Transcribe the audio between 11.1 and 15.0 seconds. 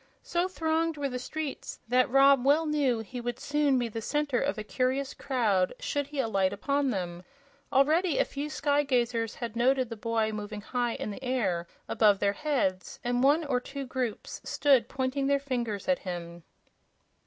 the air, above their heads, and one or two groups stood